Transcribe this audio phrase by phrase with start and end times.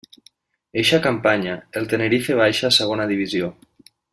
[0.83, 3.53] Eixa campanya, el Tenerife baixa a Segona Divisió.